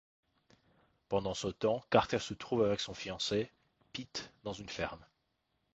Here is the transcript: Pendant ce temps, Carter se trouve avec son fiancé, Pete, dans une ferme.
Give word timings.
Pendant 1.09 1.35
ce 1.35 1.47
temps, 1.49 1.83
Carter 1.91 2.17
se 2.17 2.33
trouve 2.33 2.63
avec 2.63 2.79
son 2.79 2.95
fiancé, 2.95 3.51
Pete, 3.93 4.33
dans 4.43 4.53
une 4.53 4.67
ferme. 4.67 5.05